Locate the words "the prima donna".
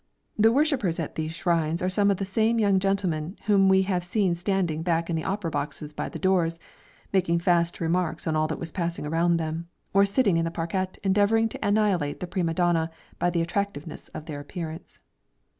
12.19-12.89